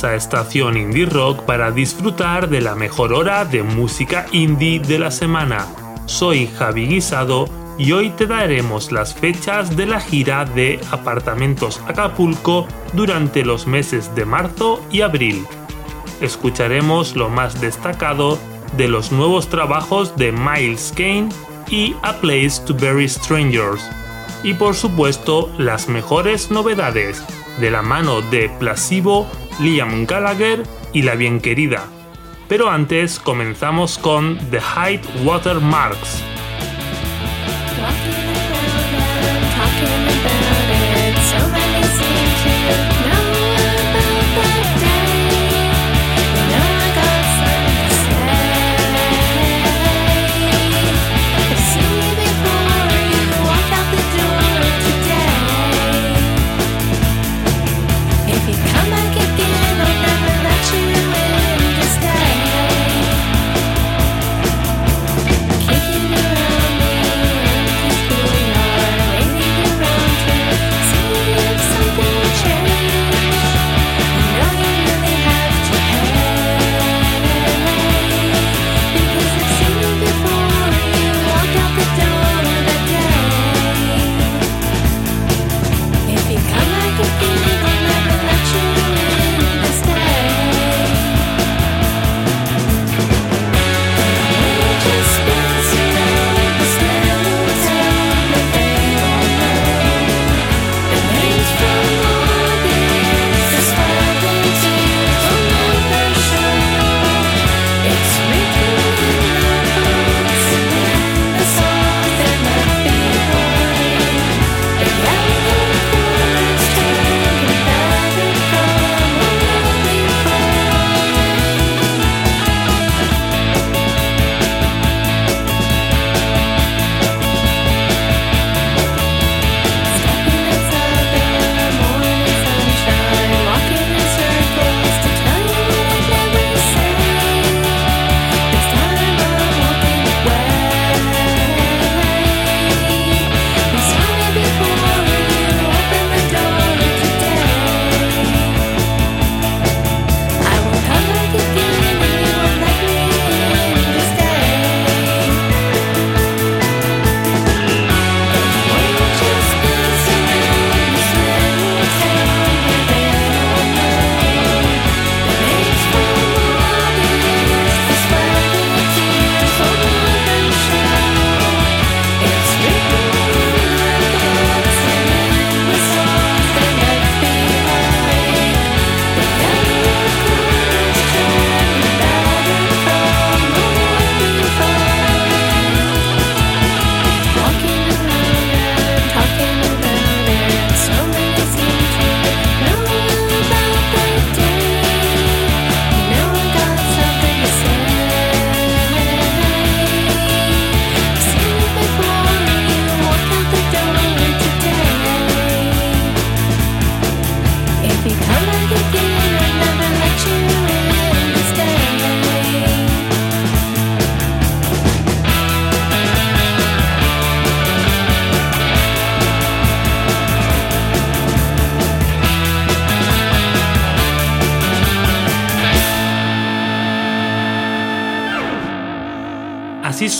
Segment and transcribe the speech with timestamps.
[0.00, 4.98] bienvenidos a Estación Indie Rock para disfrutar de la mejor hora de música indie de
[4.98, 5.66] la semana.
[6.06, 7.46] Soy Javi Guisado
[7.76, 14.14] y hoy te daremos las fechas de la gira de Apartamentos Acapulco durante los meses
[14.14, 15.44] de marzo y abril.
[16.20, 18.38] Escucharemos lo más destacado
[18.76, 21.28] de los nuevos trabajos de Miles Kane
[21.68, 23.82] y A Place to Bury Strangers.
[24.42, 27.22] Y por supuesto, las mejores novedades
[27.58, 29.26] de la mano de Placebo,
[29.60, 31.84] Liam Gallagher y la bien querida.
[32.48, 36.29] Pero antes comenzamos con The Height Watermarks.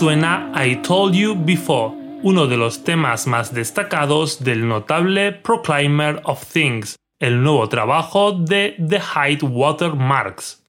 [0.00, 6.42] Suena I Told You Before, uno de los temas más destacados del notable Proclaimer of
[6.50, 10.64] Things, el nuevo trabajo de The Height Watermarks.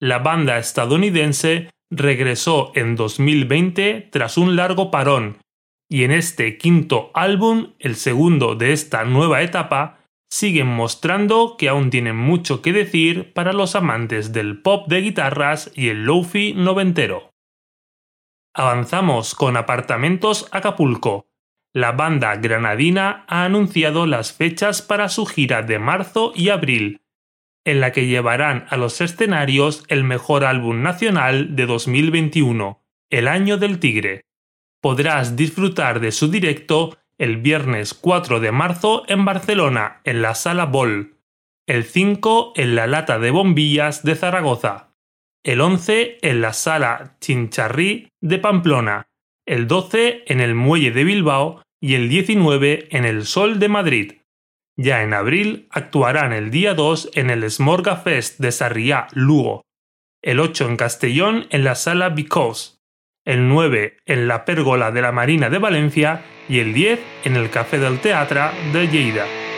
[0.00, 5.36] La banda estadounidense regresó en 2020 tras un largo parón,
[5.86, 9.98] y en este quinto álbum, el segundo de esta nueva etapa,
[10.32, 15.70] siguen mostrando que aún tienen mucho que decir para los amantes del pop de guitarras
[15.74, 17.29] y el lofi noventero.
[18.52, 21.28] Avanzamos con Apartamentos Acapulco.
[21.72, 27.02] La banda granadina ha anunciado las fechas para su gira de marzo y abril,
[27.64, 33.56] en la que llevarán a los escenarios el mejor álbum nacional de 2021, El Año
[33.56, 34.26] del Tigre.
[34.80, 40.66] Podrás disfrutar de su directo el viernes 4 de marzo en Barcelona, en la Sala
[40.66, 41.18] Bol,
[41.66, 44.89] el 5 en la Lata de Bombillas de Zaragoza,
[45.42, 49.06] el 11 en la Sala Chincharrí de Pamplona,
[49.46, 54.12] el 12 en el Muelle de Bilbao y el 19 en el Sol de Madrid.
[54.76, 59.62] Ya en abril actuarán el día 2 en el Smorga Fest de Sarriá, Lugo,
[60.22, 62.78] el 8 en Castellón en la sala Because,
[63.24, 67.50] el 9 en la Pérgola de la Marina de Valencia y el 10 en el
[67.50, 68.40] Café del Teatre
[68.72, 69.49] de Lleida.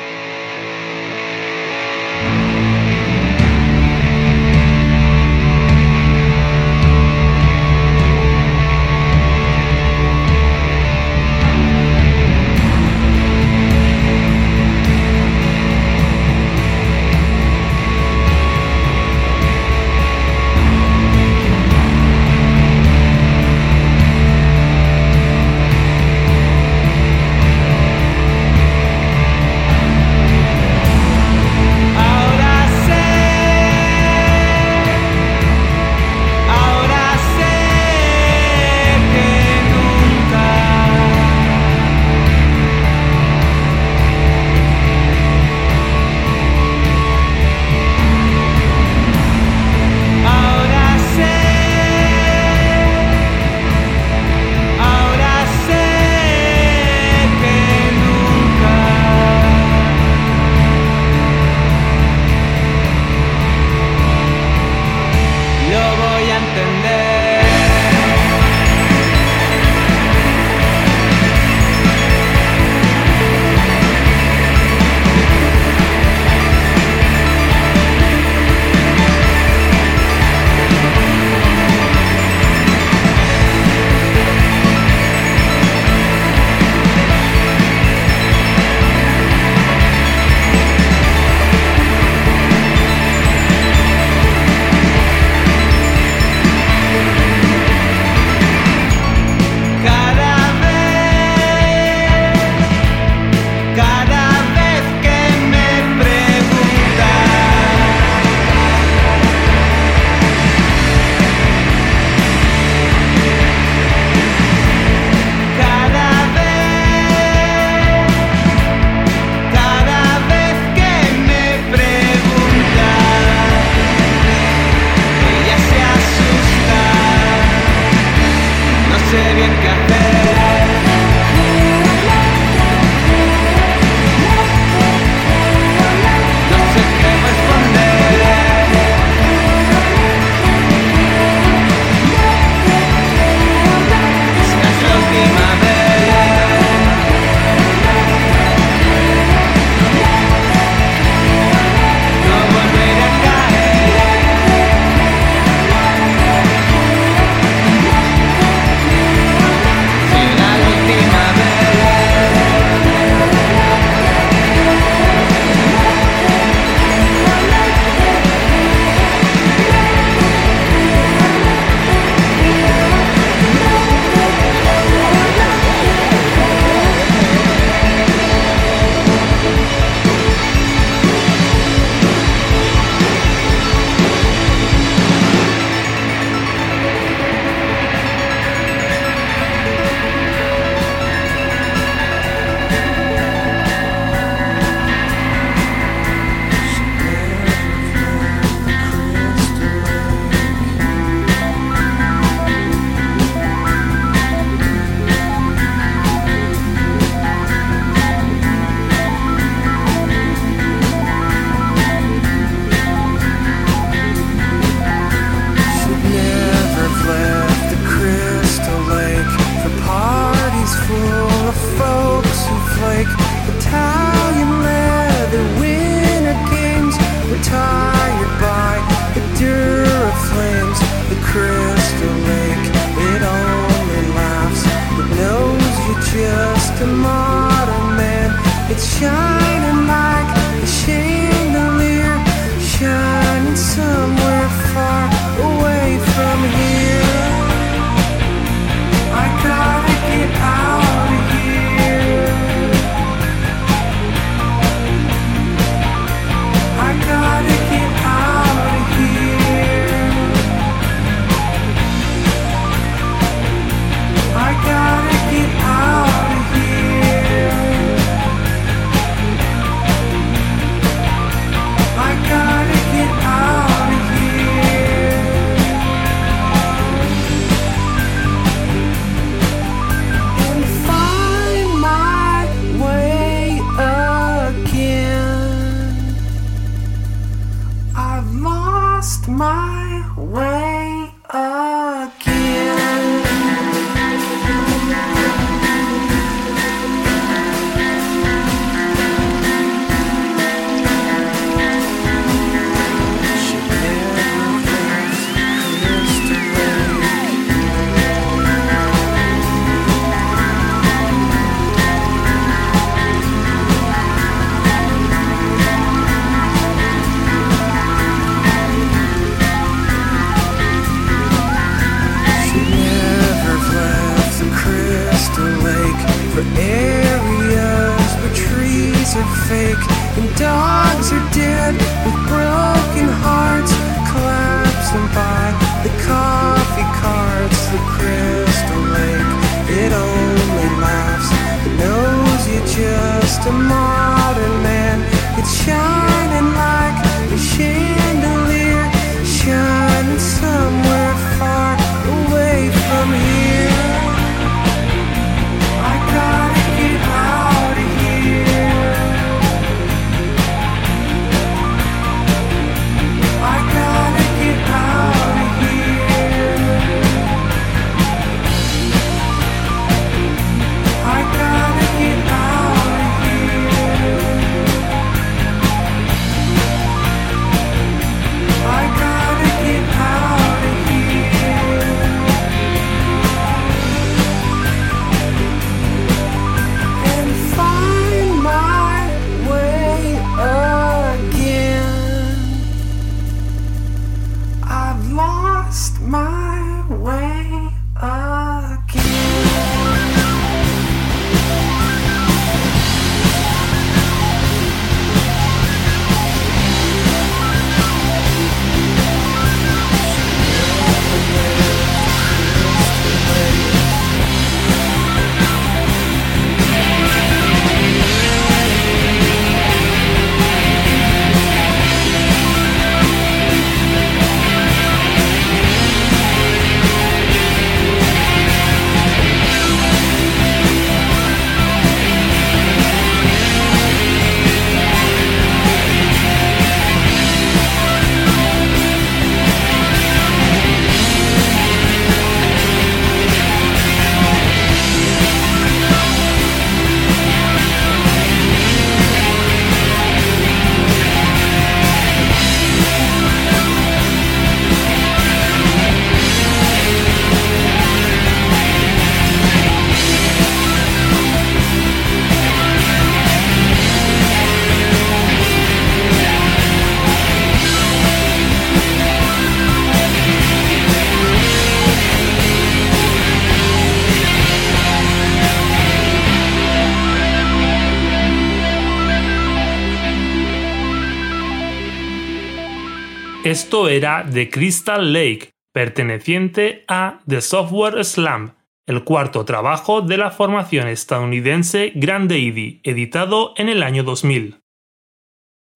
[483.88, 488.54] Era The Crystal Lake, perteneciente a The Software Slam,
[488.86, 494.60] el cuarto trabajo de la formación estadounidense Grand Lady, editado en el año 2000.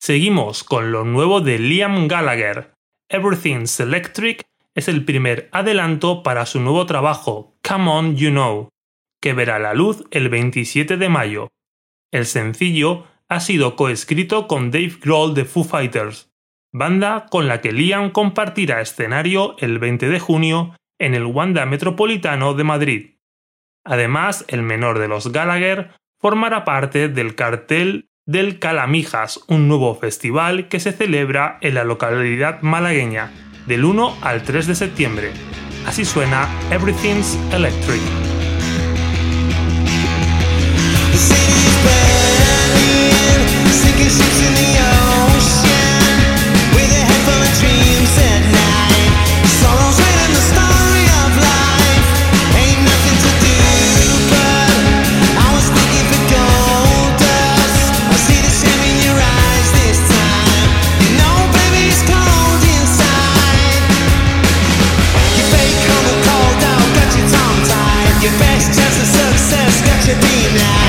[0.00, 2.74] Seguimos con lo nuevo de Liam Gallagher.
[3.08, 4.42] Everything's Electric
[4.74, 8.68] es el primer adelanto para su nuevo trabajo, Come On You Know,
[9.20, 11.48] que verá la luz el 27 de mayo.
[12.12, 16.30] El sencillo ha sido coescrito con Dave Grohl de Foo Fighters,
[16.72, 22.54] banda con la que Liam compartirá escenario el 20 de junio en el Wanda Metropolitano
[22.54, 23.10] de Madrid.
[23.84, 30.68] Además, el menor de los Gallagher formará parte del cartel del Calamijas, un nuevo festival
[30.68, 33.30] que se celebra en la localidad malagueña
[33.66, 35.30] del 1 al 3 de septiembre.
[35.86, 38.35] Así suena Everything's Electric.
[70.56, 70.85] now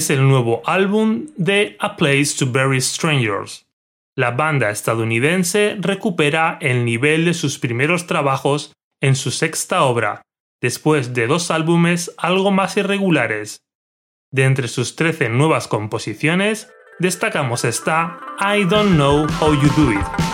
[0.00, 3.66] es el nuevo álbum de A Place to Bury Strangers.
[4.16, 10.22] La banda estadounidense recupera el nivel de sus primeros trabajos en su sexta obra,
[10.62, 13.60] después de dos álbumes algo más irregulares.
[14.32, 20.29] De entre sus 13 nuevas composiciones, destacamos esta I Don't Know How You Do It.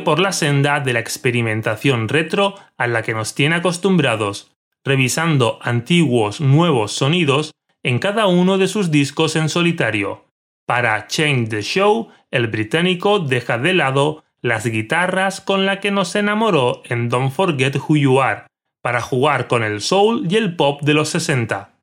[0.00, 4.52] por la senda de la experimentación retro a la que nos tiene acostumbrados,
[4.84, 7.52] revisando antiguos nuevos sonidos
[7.82, 10.26] en cada uno de sus discos en solitario.
[10.66, 16.14] Para Change the Show, el británico deja de lado las guitarras con las que nos
[16.16, 18.44] enamoró en Don't Forget Who You Are,
[18.82, 21.78] para jugar con el soul y el pop de los 60.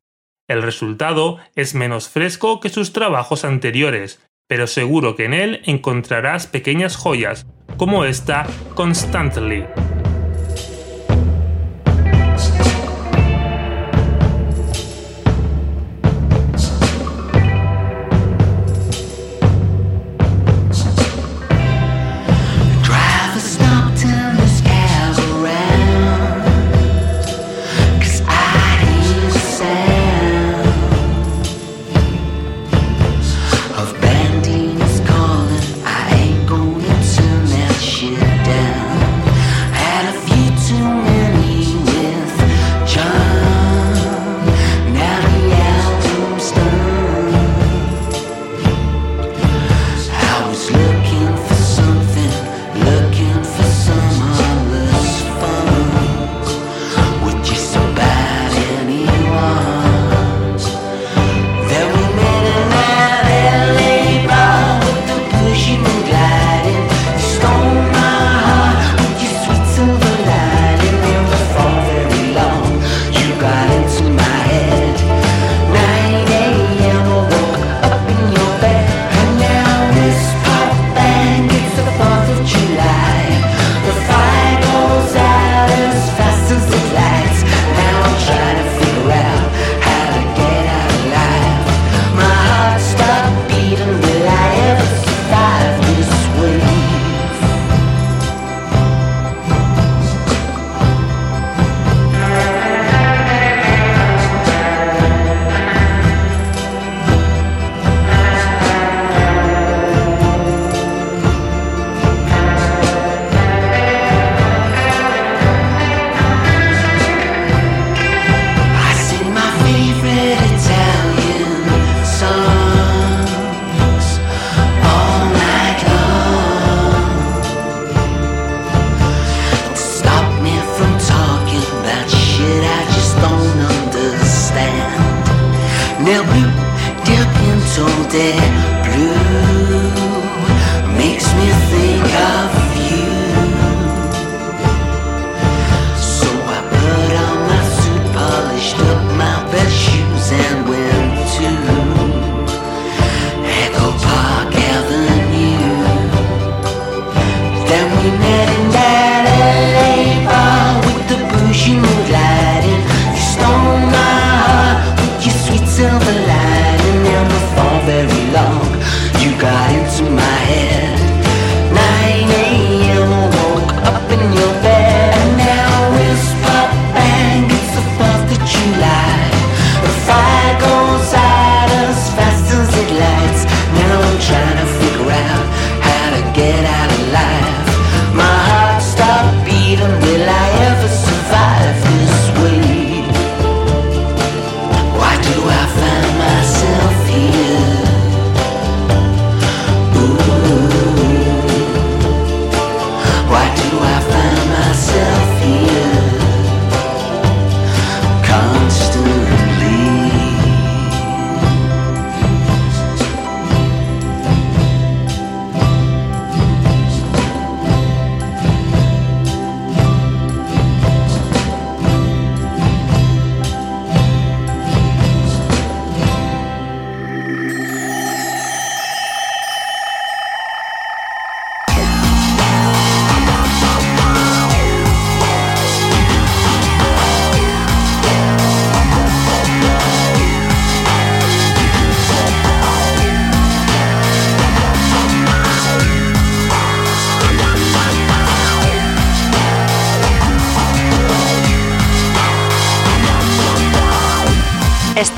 [0.48, 6.48] El resultado es menos fresco que sus trabajos anteriores, pero seguro que en él encontrarás
[6.48, 7.46] pequeñas joyas
[7.80, 9.79] como esta Constantly.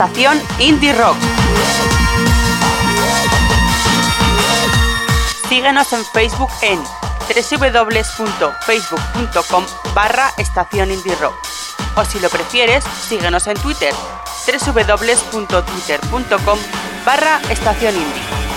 [0.03, 1.17] estación Indie Rock.
[5.49, 6.83] Síguenos en Facebook en
[7.29, 11.37] www.facebook.com barra estación Indie Rock.
[11.95, 13.95] O si lo prefieres, síguenos en Twitter
[14.45, 16.59] www.twitter.com
[17.05, 18.52] barra estación indie.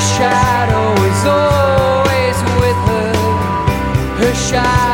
[0.00, 3.12] Shadow is always with her.
[4.18, 4.93] Her shadow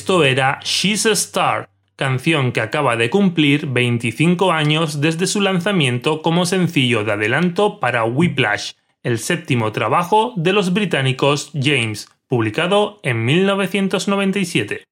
[0.00, 6.22] Esto era She's a Star, canción que acaba de cumplir 25 años desde su lanzamiento
[6.22, 13.26] como sencillo de adelanto para Whiplash, el séptimo trabajo de los británicos James, publicado en
[13.26, 14.84] 1997.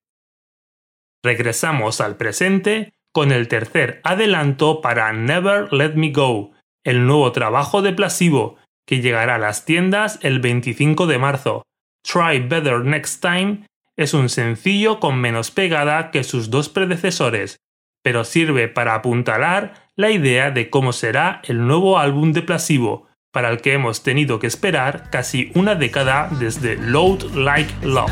[1.25, 6.51] Regresamos al presente con el tercer adelanto para Never Let Me Go,
[6.85, 11.63] el nuevo trabajo de Placebo, que llegará a las tiendas el 25 de marzo.
[12.07, 13.65] Try Better Next Time
[13.99, 17.59] es un sencillo con menos pegada que sus dos predecesores,
[18.03, 23.51] pero sirve para apuntalar la idea de cómo será el nuevo álbum de Placebo, para
[23.51, 28.11] el que hemos tenido que esperar casi una década desde Load Like Love.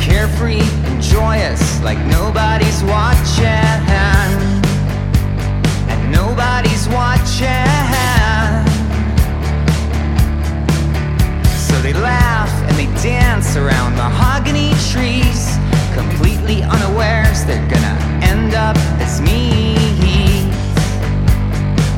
[0.00, 2.82] Carefree and joyous, like nobody's
[5.88, 7.63] and nobody's watching.
[13.96, 15.56] Mahogany trees,
[15.94, 19.74] completely unawares they're gonna end up as me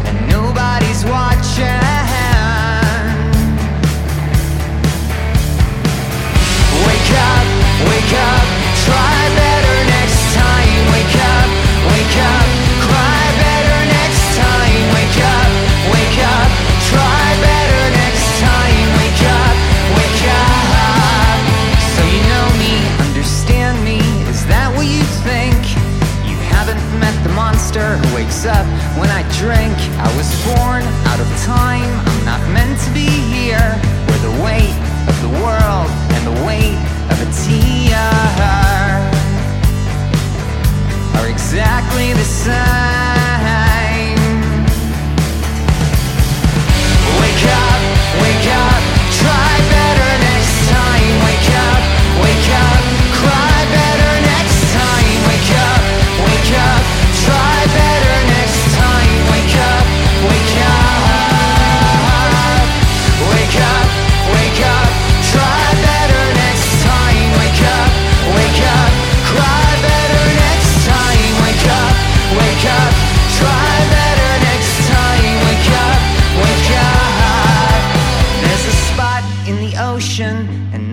[0.04, 2.05] and nobody's watching.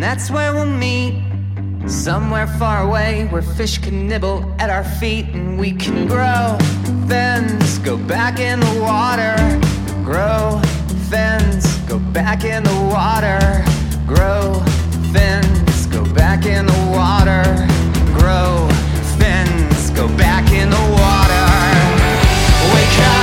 [0.03, 1.23] That's where we'll meet.
[1.87, 6.57] Somewhere far away where fish can nibble at our feet and we can grow
[7.07, 9.35] fins, go back in the water,
[10.03, 10.61] grow
[11.09, 13.39] fins, go back in the water,
[14.05, 14.61] grow
[15.13, 17.43] fins, go back in the water,
[18.19, 18.67] grow
[19.17, 21.45] fins, go back in the water.
[22.73, 23.22] Wake up,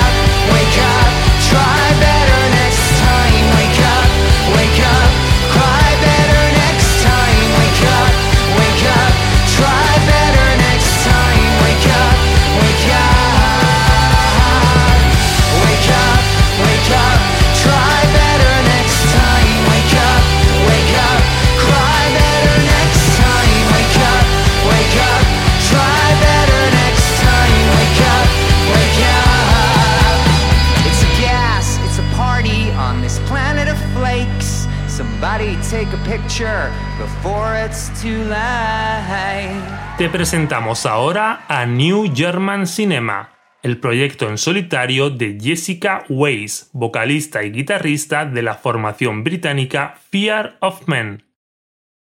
[39.98, 47.42] Te presentamos ahora a New German Cinema, el proyecto en solitario de Jessica Weiss, vocalista
[47.44, 51.24] y guitarrista de la formación británica Fear of Men.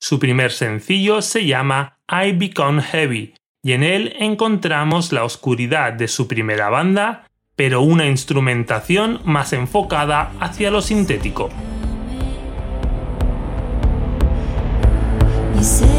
[0.00, 6.08] Su primer sencillo se llama I Become Heavy y en él encontramos la oscuridad de
[6.08, 11.50] su primera banda, pero una instrumentación más enfocada hacia lo sintético.
[15.64, 15.93] You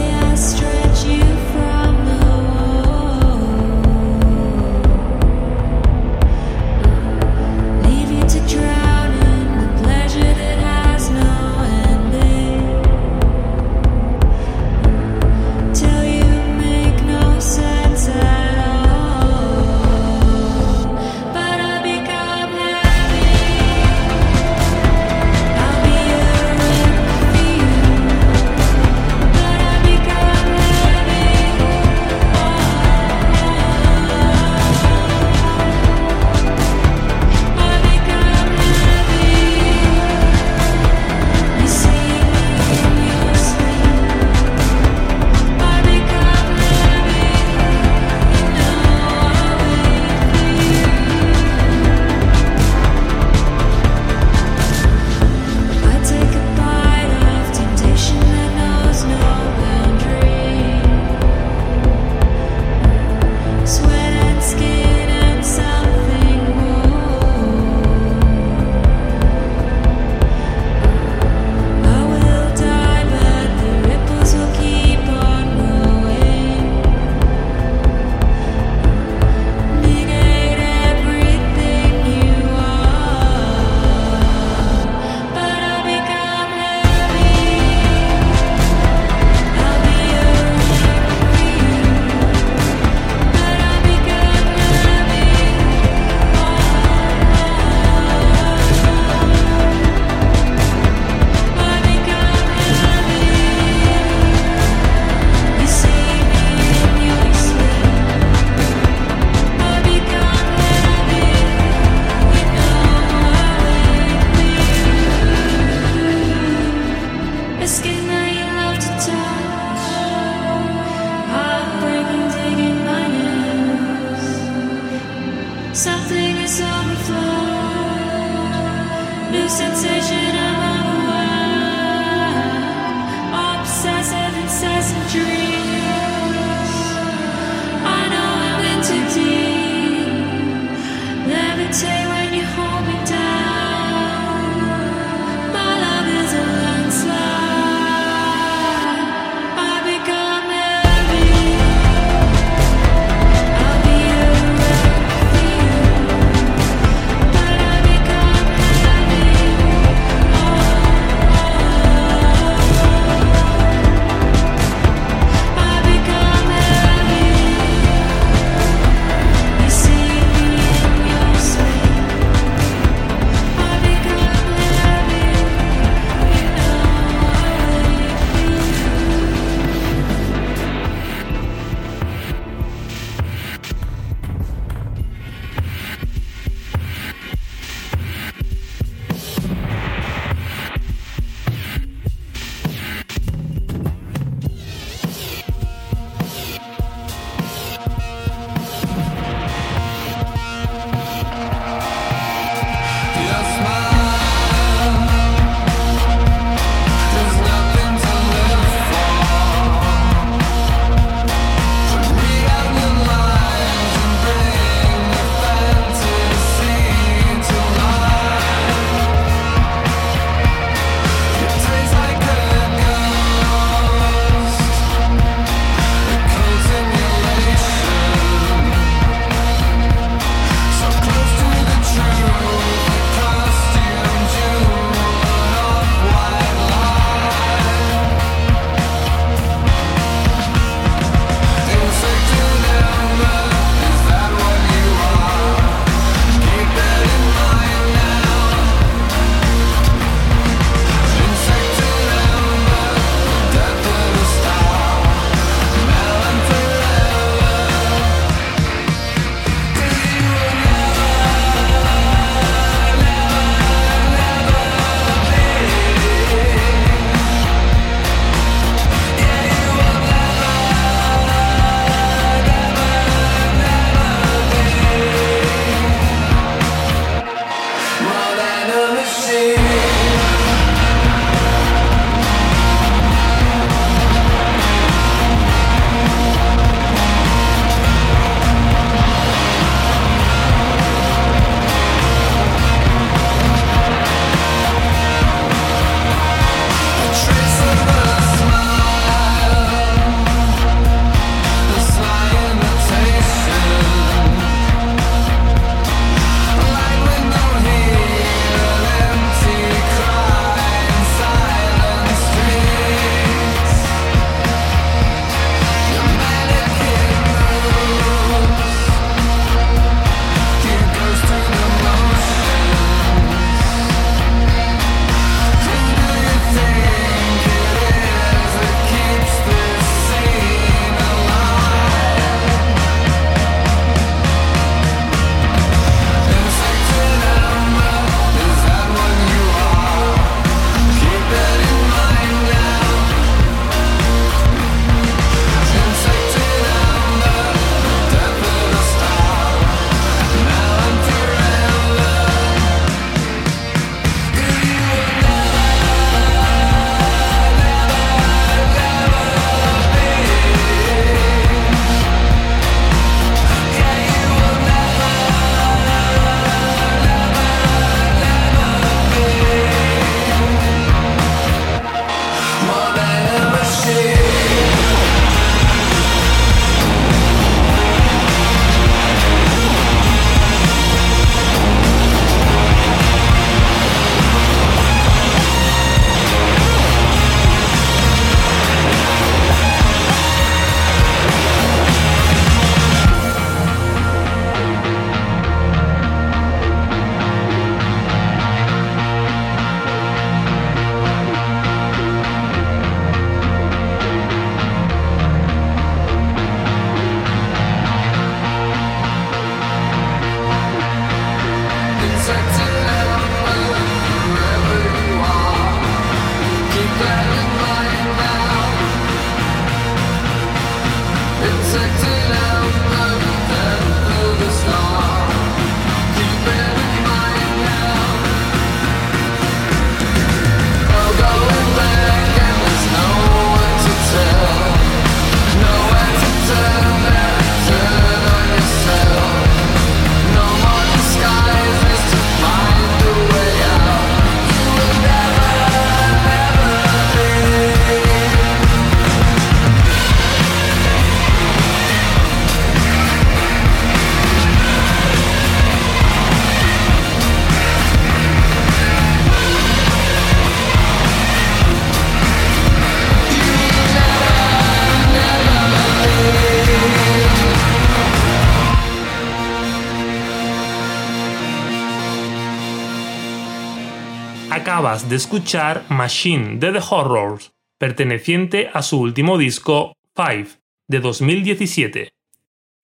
[475.04, 480.48] de escuchar Machine de The Horrors, perteneciente a su último disco Five,
[480.88, 482.14] de 2017.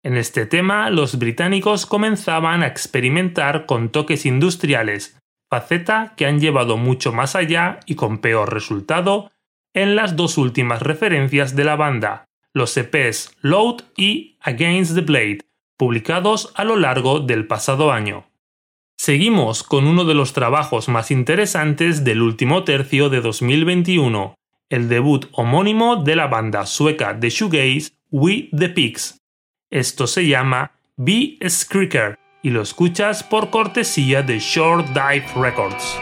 [0.03, 5.17] En este tema, los británicos comenzaban a experimentar con toques industriales,
[5.49, 9.31] faceta que han llevado mucho más allá y con peor resultado
[9.73, 15.39] en las dos últimas referencias de la banda, los EPs Load y Against the Blade,
[15.77, 18.30] publicados a lo largo del pasado año.
[19.03, 24.35] Seguimos con uno de los trabajos más interesantes del último tercio de 2021,
[24.69, 29.17] el debut homónimo de la banda sueca de shoegaze We the Pigs.
[29.71, 35.97] Esto se llama Be a Screaker y lo escuchas por cortesía de Short Dive Records.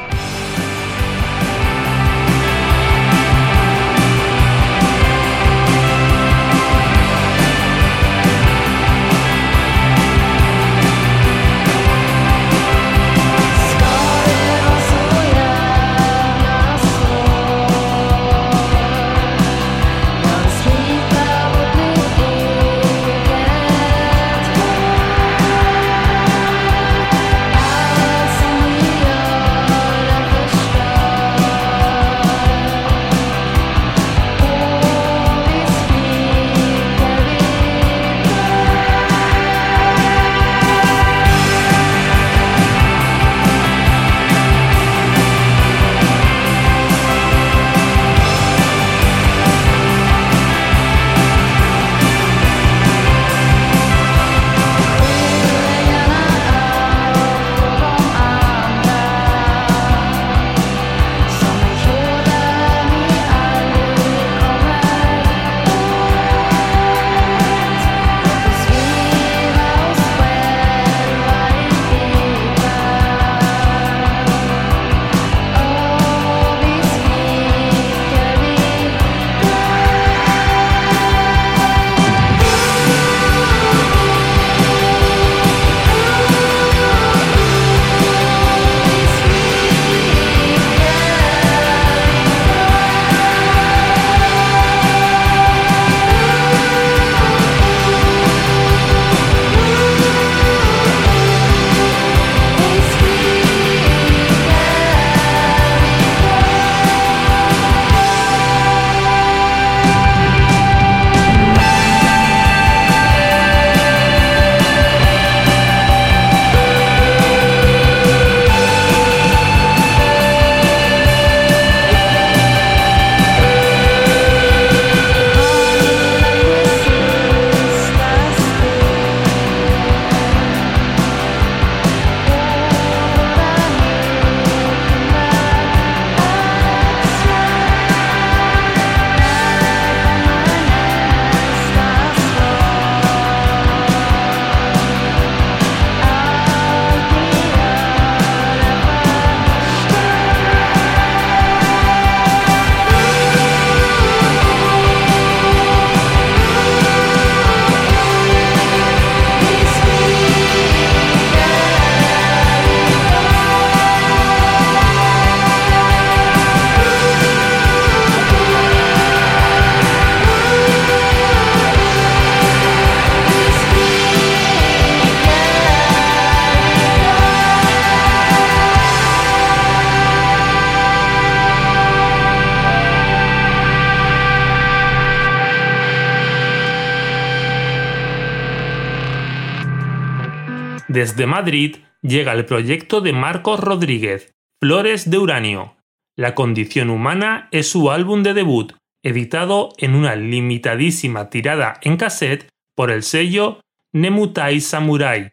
[190.99, 195.77] Desde Madrid llega el proyecto de Marcos Rodríguez, Flores de Uranio.
[196.17, 202.49] La condición humana es su álbum de debut, editado en una limitadísima tirada en cassette
[202.75, 203.61] por el sello
[203.93, 205.31] Nemutai Samurai.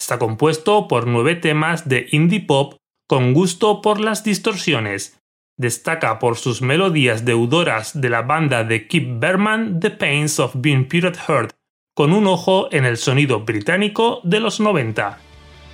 [0.00, 2.74] Está compuesto por nueve temas de indie pop
[3.08, 5.20] con gusto por las distorsiones.
[5.56, 10.88] Destaca por sus melodías deudoras de la banda de Kip Berman The Pains of Being
[10.88, 11.54] Pirate Heart,
[11.94, 15.18] con un ojo en el sonido británico de los 90.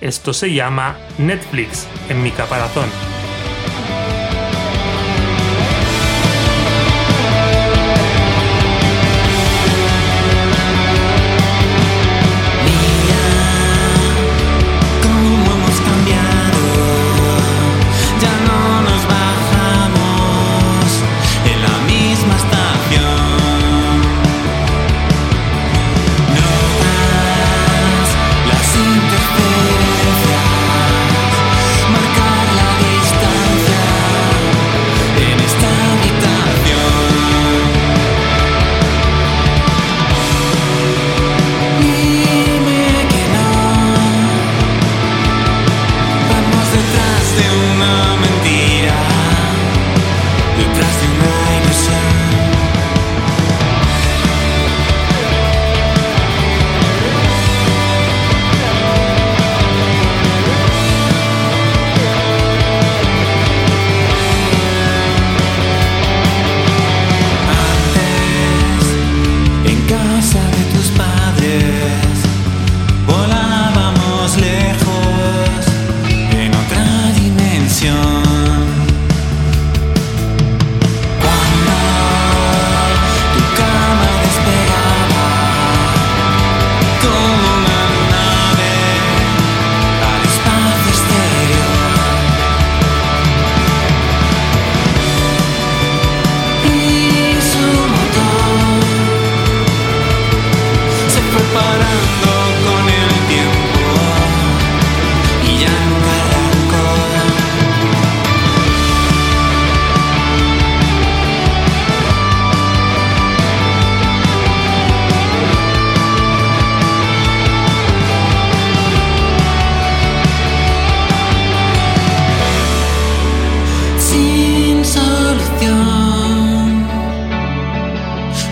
[0.01, 2.89] Esto se llama Netflix en mi caparazón.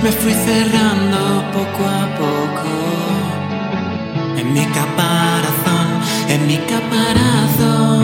[0.10, 1.20] Me fui cerrando
[1.53, 2.72] poco a poco.
[4.39, 5.88] En mi caparazón,
[6.34, 8.01] en mi caparazón,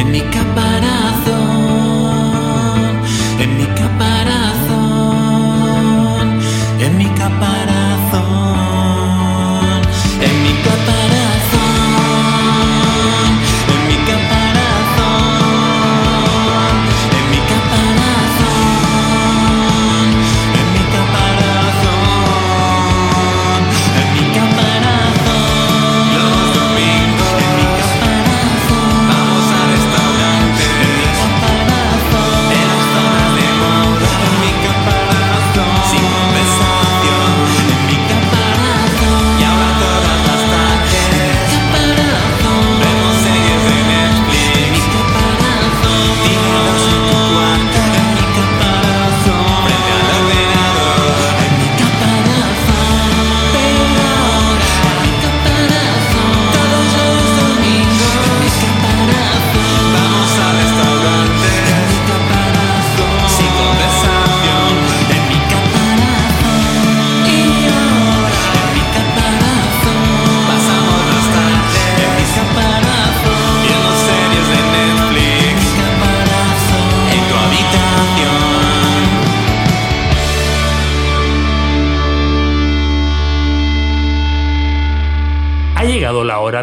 [0.00, 0.73] en mi caparazón,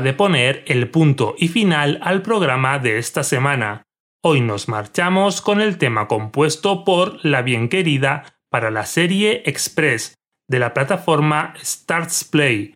[0.01, 3.83] de poner el punto y final al programa de esta semana.
[4.23, 10.15] Hoy nos marchamos con el tema compuesto por la bien querida para la serie Express
[10.47, 12.73] de la plataforma Starts Play.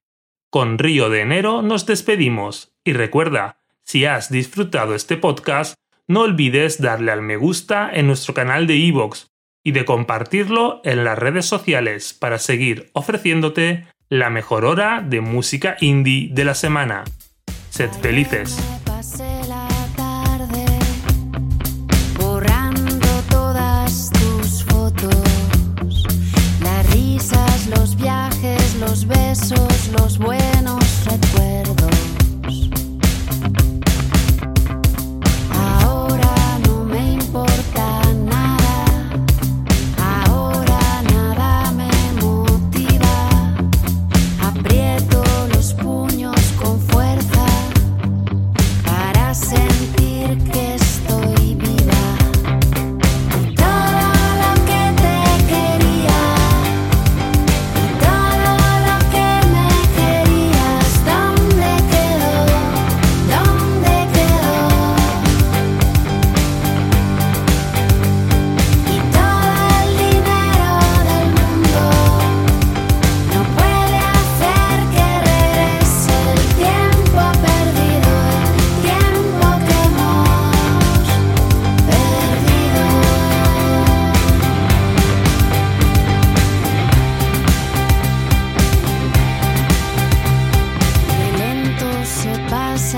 [0.50, 5.76] Con Río de Enero nos despedimos y recuerda, si has disfrutado este podcast,
[6.08, 9.26] no olvides darle al me gusta en nuestro canal de iVoox
[9.64, 15.78] y de compartirlo en las redes sociales para seguir ofreciéndote la mejor hora de música
[15.80, 17.04] indie de la semana.
[17.70, 18.58] Sed felices.
[27.70, 31.85] Los viajes, los besos, los buenos recuerdos.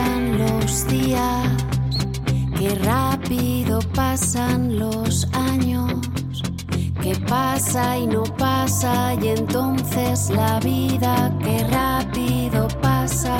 [0.08, 1.51] Pasan los días,
[2.58, 5.91] qué rápido pasan los años.
[7.01, 9.14] ¿Qué pasa y no pasa?
[9.22, 13.38] Y entonces la vida, qué rápido pasa.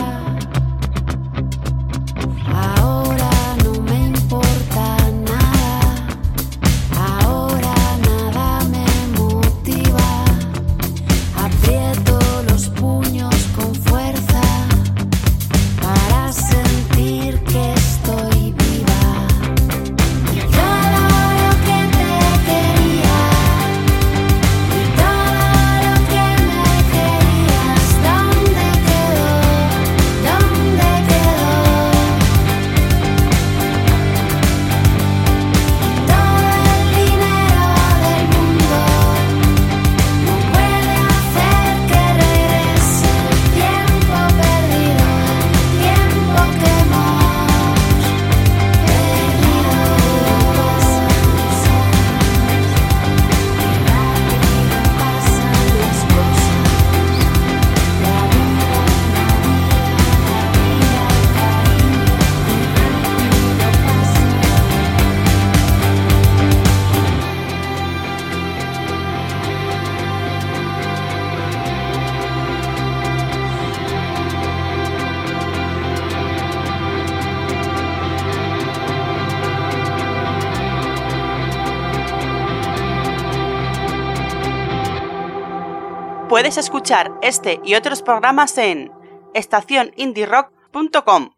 [86.48, 88.90] Puedes escuchar este y otros programas en
[89.34, 91.37] estacionindierock.com.